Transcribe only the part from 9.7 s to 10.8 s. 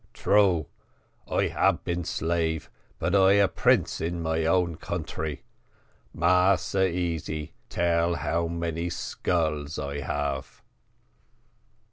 I have."